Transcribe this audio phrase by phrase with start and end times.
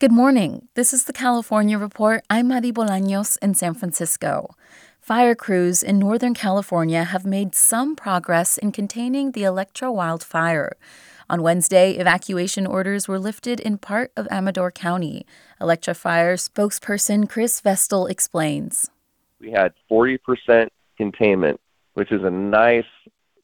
[0.00, 0.68] Good morning.
[0.76, 2.24] This is the California Report.
[2.30, 4.56] I'm Mari Bolaños in San Francisco.
[4.98, 10.78] Fire crews in Northern California have made some progress in containing the Electra wildfire.
[11.28, 15.26] On Wednesday, evacuation orders were lifted in part of Amador County.
[15.60, 18.90] Electra Fire spokesperson Chris Vestal explains.
[19.38, 21.60] We had 40% containment,
[21.92, 22.88] which is a nice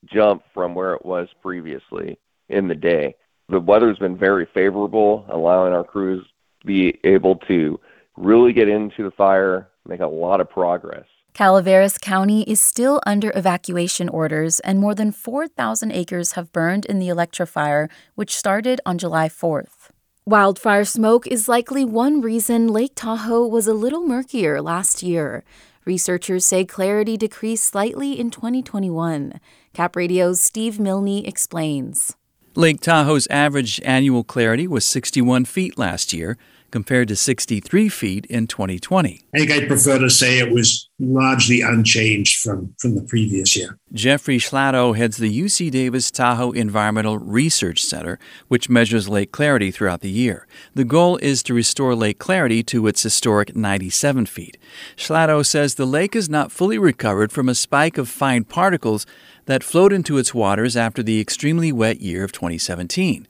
[0.07, 3.15] jump from where it was previously in the day.
[3.51, 6.27] The weather's been very favorable, allowing our crews
[6.67, 7.81] be able to
[8.17, 11.07] really get into the fire, make a lot of progress.
[11.33, 16.99] Calaveras County is still under evacuation orders, and more than 4,000 acres have burned in
[16.99, 19.91] the Electra fire, which started on July 4th.
[20.25, 25.45] Wildfire smoke is likely one reason Lake Tahoe was a little murkier last year.
[25.85, 29.39] Researchers say clarity decreased slightly in 2021.
[29.73, 32.17] Cap Radio's Steve Milne explains.
[32.57, 36.39] Lake Tahoe's average annual clarity was 61 feet last year,
[36.71, 39.23] compared to 63 feet in 2020.
[39.35, 43.79] I think I'd prefer to say it was largely unchanged from, from the previous year.
[43.93, 48.19] Geoffrey Schladow heads the UC Davis Tahoe Environmental Research Center,
[48.49, 50.47] which measures lake clarity throughout the year.
[50.75, 54.59] The goal is to restore lake clarity to its historic 97 feet.
[54.97, 59.07] Schladow says the lake is not fully recovered from a spike of fine particles
[59.47, 63.27] that flowed into its waters after the extremely wet year of 2017.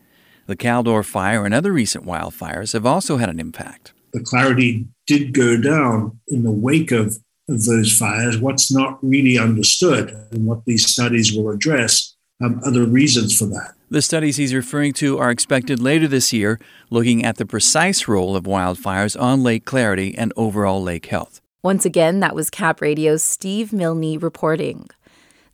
[0.46, 3.92] The Caldor fire and other recent wildfires have also had an impact.
[4.12, 7.18] The clarity did go down in the wake of,
[7.48, 8.38] of those fires.
[8.38, 13.46] What's not really understood and what these studies will address um, are the reasons for
[13.46, 13.74] that.
[13.90, 18.36] The studies he's referring to are expected later this year, looking at the precise role
[18.36, 21.40] of wildfires on lake clarity and overall lake health.
[21.62, 24.88] Once again, that was Cap Radio's Steve Milne reporting.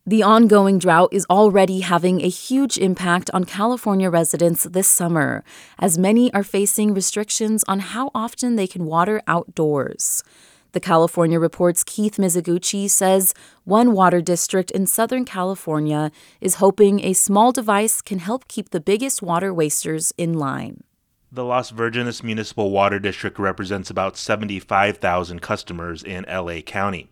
[0.04, 5.44] The ongoing drought is already having a huge impact on California residents this summer,
[5.78, 10.24] as many are facing restrictions on how often they can water outdoors.
[10.72, 13.32] The California Report's Keith Mizuguchi says
[13.62, 18.80] one water district in Southern California is hoping a small device can help keep the
[18.80, 20.82] biggest water wasters in line.
[21.30, 27.08] The Las Virgenes Municipal Water District represents about 75,000 customers in LA County.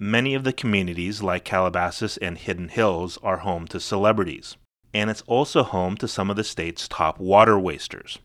[0.00, 4.56] Many of the communities, like Calabasas and Hidden Hills, are home to celebrities.
[4.94, 8.20] And it's also home to some of the state's top water wasters.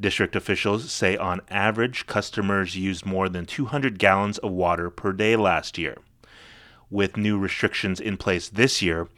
[0.00, 5.36] District officials say on average, customers used more than 200 gallons of water per day
[5.36, 5.98] last year.
[6.90, 9.08] With new restrictions in place this year,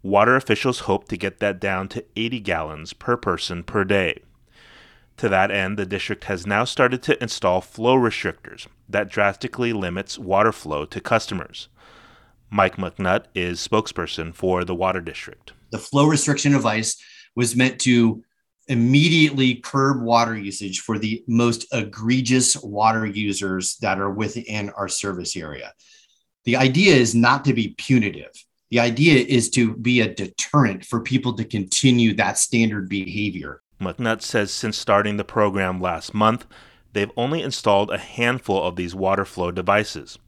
[0.00, 4.22] water officials hope to get that down to 80 gallons per person per day.
[5.22, 10.18] To that end, the district has now started to install flow restrictors that drastically limits
[10.18, 11.68] water flow to customers.
[12.50, 15.52] Mike McNutt is spokesperson for the water district.
[15.70, 17.00] The flow restriction device
[17.36, 18.24] was meant to
[18.66, 25.36] immediately curb water usage for the most egregious water users that are within our service
[25.36, 25.72] area.
[26.46, 28.32] The idea is not to be punitive.
[28.72, 33.60] The idea is to be a deterrent for people to continue that standard behavior.
[33.82, 36.46] McNutt says since starting the program last month,
[36.92, 40.18] they've only installed a handful of these water flow devices,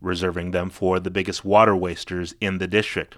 [0.00, 3.16] reserving them for the biggest water wasters in the district.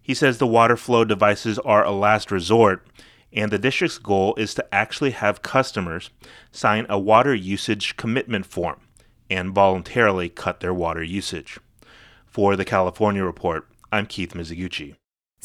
[0.00, 2.86] He says the water flow devices are a last resort,
[3.32, 6.10] and the district's goal is to actually have customers
[6.52, 8.80] sign a water usage commitment form
[9.28, 11.58] and voluntarily cut their water usage.
[12.26, 14.94] For the California Report, I'm Keith Mizuguchi.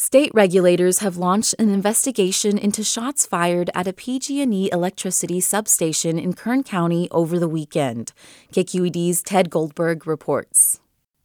[0.04, 6.34] State regulators have launched an investigation into shots fired at a PG&E electricity substation in
[6.34, 8.12] Kern County over the weekend.
[8.52, 10.81] KQED's Ted Goldberg reports.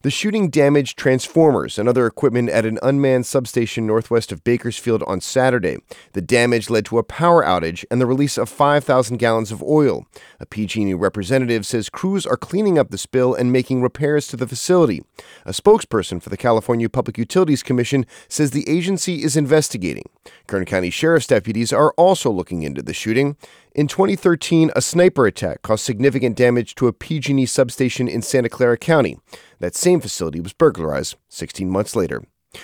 [0.06, 5.20] The shooting damaged transformers and other equipment at an unmanned substation northwest of Bakersfield on
[5.20, 5.78] Saturday.
[6.12, 10.06] The damage led to a power outage and the release of 5,000 gallons of oil.
[10.38, 14.46] A PG&E representative says crews are cleaning up the spill and making repairs to the
[14.46, 15.02] facility.
[15.44, 20.08] A spokesperson for the California Public Utilities Commission says the agency is investigating.
[20.46, 23.36] Kern County Sheriff's deputies are also looking into the shooting.
[23.76, 28.78] In 2013, a sniper attack caused significant damage to a PG&E substation in Santa Clara
[28.78, 29.18] County.
[29.60, 32.22] That same facility was burglarized 16 months later.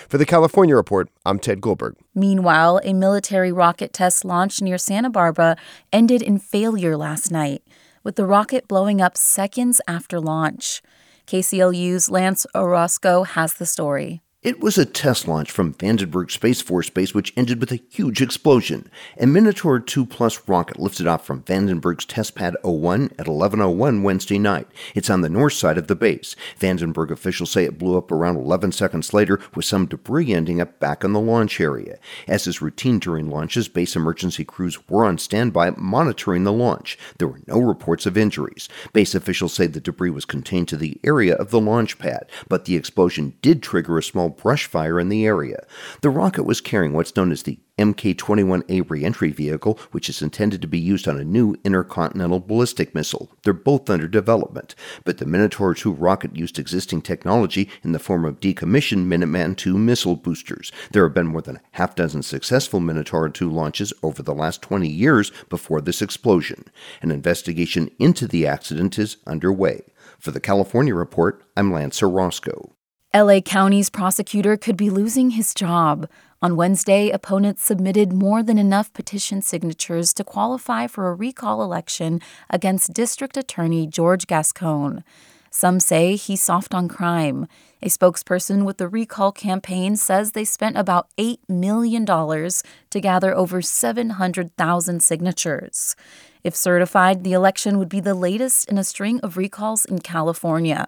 [0.09, 1.97] For the California Report, I'm Ted Goldberg.
[2.15, 5.55] Meanwhile, a military rocket test launched near Santa Barbara
[5.91, 7.61] ended in failure last night,
[8.03, 10.81] with the rocket blowing up seconds after launch.
[11.27, 14.22] KCLU's Lance Orozco has the story.
[14.43, 18.21] It was a test launch from Vandenberg Space Force Base, which ended with a huge
[18.21, 18.89] explosion.
[19.17, 24.37] A Minotaur 2 Plus rocket lifted off from Vandenberg's Test Pad 01 at 11:01 Wednesday
[24.37, 24.67] night.
[24.95, 26.35] It's on the north side of the base.
[26.59, 30.77] Vandenberg officials say it blew up around 11 seconds later, with some debris ending up
[30.77, 31.97] back in the launch area.
[32.27, 36.97] As is routine during launches, base emergency crews were on standby monitoring the launch.
[37.17, 38.67] There were no reports of injuries.
[38.91, 42.65] Base officials say the debris was contained to the area of the launch pad, but
[42.65, 45.65] the explosion did trigger a small brush fire in the area.
[46.01, 50.61] The rocket was carrying what's known as the Mk 21A reentry vehicle, which is intended
[50.61, 53.31] to be used on a new intercontinental ballistic missile.
[53.43, 58.25] They're both under development, but the Minotaur 2 rocket used existing technology in the form
[58.25, 60.71] of decommissioned Minuteman II missile boosters.
[60.91, 64.61] There have been more than a half dozen successful Minotaur 2 launches over the last
[64.61, 66.65] 20 years before this explosion.
[67.01, 69.81] An investigation into the accident is underway.
[70.19, 72.75] For the California Report, I'm Lance Orozco.
[73.15, 76.09] LA County's prosecutor could be losing his job.
[76.41, 82.19] On Wednesday, opponents submitted more than enough petition signatures to qualify for a recall election
[82.49, 85.03] against District Attorney George Gascon.
[85.51, 87.45] Some say he's soft on crime.
[87.83, 93.61] A spokesperson with the recall campaign says they spent about $8 million to gather over
[93.61, 95.95] 700,000 signatures.
[96.43, 100.87] If certified, the election would be the latest in a string of recalls in California.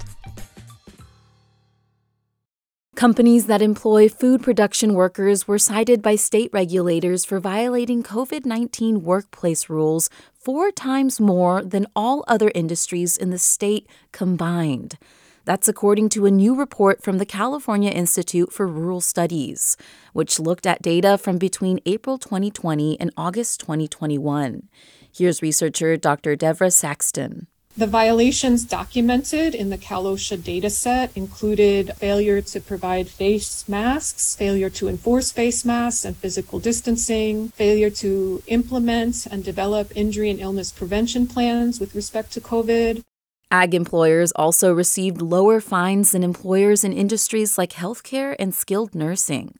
[3.01, 9.01] Companies that employ food production workers were cited by state regulators for violating COVID 19
[9.01, 14.99] workplace rules four times more than all other industries in the state combined.
[15.45, 19.77] That's according to a new report from the California Institute for Rural Studies,
[20.13, 24.69] which looked at data from between April 2020 and August 2021.
[25.11, 26.35] Here's researcher Dr.
[26.35, 27.47] Dvera Saxton.
[27.77, 34.89] The violations documented in the CalOSHA dataset included failure to provide face masks, failure to
[34.89, 41.27] enforce face masks and physical distancing, failure to implement and develop injury and illness prevention
[41.27, 43.03] plans with respect to COVID.
[43.51, 49.55] Ag employers also received lower fines than employers in industries like healthcare and skilled nursing.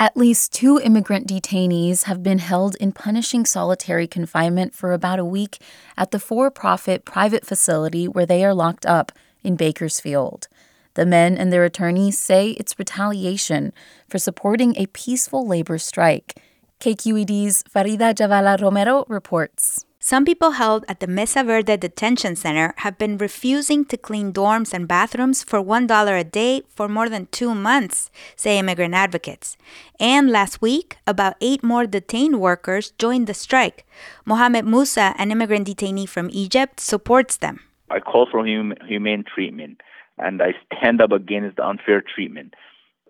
[0.00, 5.26] At least two immigrant detainees have been held in punishing solitary confinement for about a
[5.26, 5.58] week
[5.94, 9.12] at the for profit private facility where they are locked up
[9.44, 10.48] in Bakersfield.
[10.94, 13.74] The men and their attorneys say it's retaliation
[14.08, 16.42] for supporting a peaceful labor strike.
[16.80, 19.84] KQED's Farida Jhabvala Romero reports.
[20.02, 24.72] Some people held at the Mesa Verde Detention Center have been refusing to clean dorms
[24.72, 29.58] and bathrooms for $1 a day for more than two months, say immigrant advocates.
[30.00, 33.84] And last week, about eight more detained workers joined the strike.
[34.24, 37.60] Mohamed Musa, an immigrant detainee from Egypt, supports them.
[37.90, 39.82] I call for hum- humane treatment
[40.16, 42.54] and I stand up against the unfair treatment.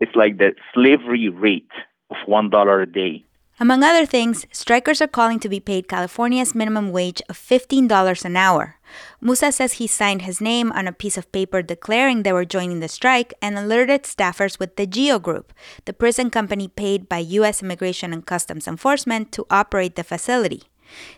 [0.00, 1.70] It's like the slavery rate
[2.10, 3.24] of $1 a day.
[3.62, 8.34] Among other things, strikers are calling to be paid California's minimum wage of $15 an
[8.34, 8.76] hour.
[9.20, 12.80] Musa says he signed his name on a piece of paper declaring they were joining
[12.80, 15.52] the strike and alerted staffers with the GEO Group,
[15.84, 17.62] the prison company paid by U.S.
[17.62, 20.62] Immigration and Customs Enforcement to operate the facility.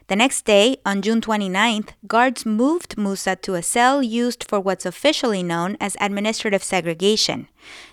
[0.09, 4.85] The next day, on June 29th, guards moved Musa to a cell used for what's
[4.85, 7.47] officially known as administrative segregation.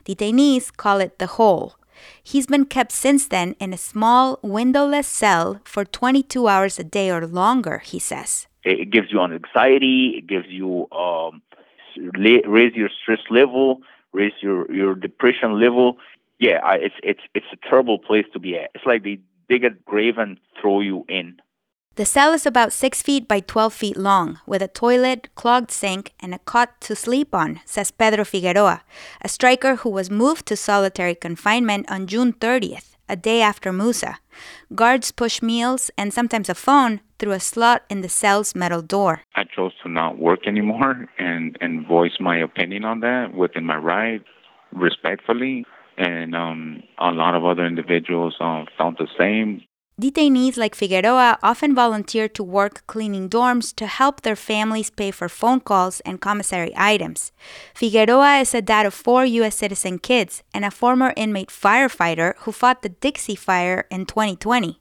[0.06, 1.76] Detainees call it the hole.
[2.24, 7.10] He's been kept since then in a small, windowless cell for 22 hours a day
[7.10, 8.48] or longer, he says.
[8.64, 11.42] It gives you anxiety, it gives you um,
[12.18, 13.82] raise your stress level,
[14.14, 15.98] raise your, your depression level.
[16.40, 18.72] Yeah, it's it's it's a terrible place to be at.
[18.74, 21.40] It's like they dig a grave and throw you in.
[21.96, 26.14] The cell is about 6 feet by 12 feet long, with a toilet, clogged sink,
[26.20, 28.84] and a cot to sleep on, says Pedro Figueroa,
[29.22, 34.20] a striker who was moved to solitary confinement on June 30th, a day after Musa.
[34.74, 39.24] Guards push meals and sometimes a phone through a slot in the cell's metal door.
[39.36, 43.76] I chose to not work anymore and, and voice my opinion on that within my
[43.76, 44.24] right,
[44.72, 45.66] respectfully.
[45.98, 49.64] And um, a lot of other individuals um, felt the same.
[50.00, 55.28] Detainees like Figueroa often volunteer to work cleaning dorms to help their families pay for
[55.28, 57.34] phone calls and commissary items.
[57.74, 59.58] Figueroa is a dad of four U.S.
[59.58, 64.80] citizen kids and a former inmate firefighter who fought the Dixie Fire in 2020.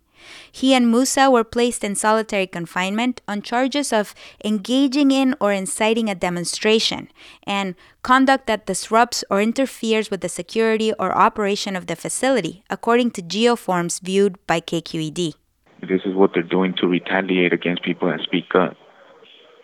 [0.50, 6.08] He and Musa were placed in solitary confinement on charges of engaging in or inciting
[6.08, 7.08] a demonstration
[7.44, 13.10] and conduct that disrupts or interferes with the security or operation of the facility, according
[13.12, 15.34] to GEO forms viewed by KQED.
[15.80, 18.76] This is what they're doing to retaliate against people that speak up.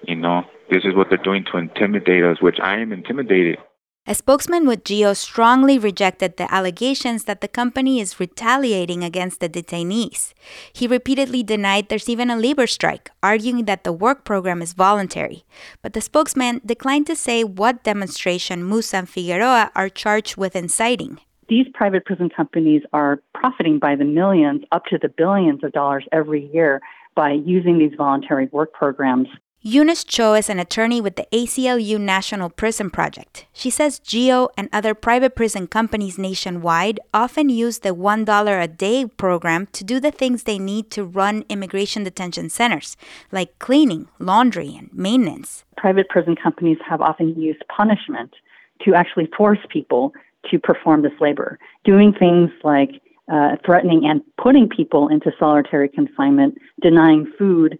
[0.06, 3.58] You know, this is what they're doing to intimidate us, which I am intimidated.
[4.06, 9.48] A spokesman with GEO strongly rejected the allegations that the company is retaliating against the
[9.48, 10.34] detainees.
[10.74, 15.44] He repeatedly denied there's even a labor strike, arguing that the work program is voluntary.
[15.80, 21.20] But the spokesman declined to say what demonstration Musa and Figueroa are charged with inciting.
[21.48, 26.04] These private prison companies are profiting by the millions, up to the billions of dollars
[26.12, 26.82] every year
[27.14, 29.28] by using these voluntary work programs
[29.66, 33.46] Eunice Cho is an attorney with the ACLU National Prison Project.
[33.54, 39.06] She says GEO and other private prison companies nationwide often use the $1 a day
[39.06, 42.98] program to do the things they need to run immigration detention centers,
[43.32, 45.64] like cleaning, laundry, and maintenance.
[45.78, 48.34] Private prison companies have often used punishment
[48.82, 50.12] to actually force people
[50.50, 53.00] to perform this labor, doing things like
[53.32, 57.78] uh, threatening and putting people into solitary confinement, denying food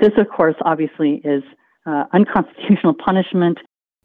[0.00, 1.42] this, of course, obviously is
[1.86, 3.58] uh, unconstitutional punishment.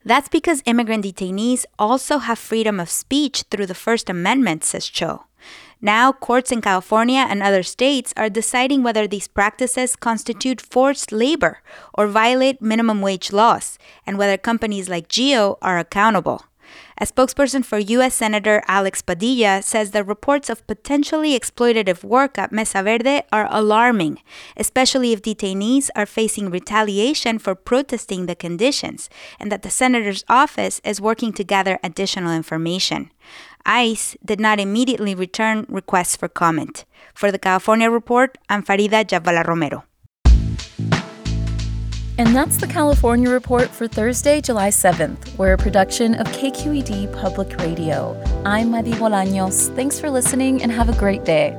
[0.04, 5.26] That's because immigrant detainees also have freedom of speech through the First Amendment, says Cho.
[5.80, 11.60] Now, courts in California and other states are deciding whether these practices constitute forced labor
[11.94, 16.46] or violate minimum wage laws, and whether companies like GEO are accountable.
[17.00, 18.14] A spokesperson for U.S.
[18.14, 24.20] Senator Alex Padilla says the reports of potentially exploitative work at Mesa Verde are alarming,
[24.58, 29.10] especially if detainees are facing retaliation for protesting the conditions,
[29.40, 33.12] and that the senator's office is working to gather additional information.
[33.66, 36.86] ICE did not immediately return requests for comment.
[37.14, 39.84] For the California Report, I'm Farida Jhabvala Romero.
[42.22, 45.36] And that's the California Report for Thursday, July 7th.
[45.40, 48.16] We're a production of KQED Public Radio.
[48.46, 49.76] I'm Madi Bolaños.
[49.76, 51.58] Thanks for listening and have a great day.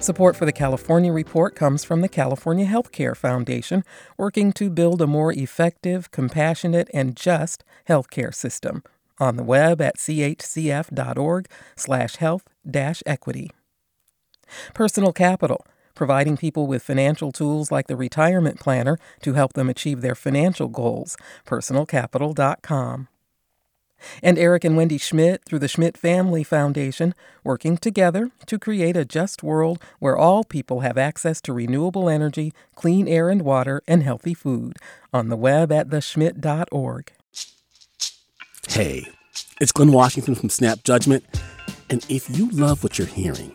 [0.00, 3.84] Support for the California Report comes from the California Healthcare Foundation,
[4.18, 8.82] working to build a more effective, compassionate, and just healthcare system.
[9.20, 13.52] On the web at chcf.org slash health dash equity.
[14.74, 15.64] Personal Capital
[15.94, 20.68] providing people with financial tools like the retirement planner to help them achieve their financial
[20.68, 21.16] goals.
[21.46, 23.08] PersonalCapital.com.
[24.22, 29.04] And Eric and Wendy Schmidt through the Schmidt Family Foundation, working together to create a
[29.04, 34.02] just world where all people have access to renewable energy, clean air and water, and
[34.02, 34.76] healthy food.
[35.12, 37.12] On the web at theschmidt.org.
[38.68, 39.06] Hey,
[39.60, 41.24] it's Glynn Washington from Snap Judgment.
[41.90, 43.54] And if you love what you're hearing,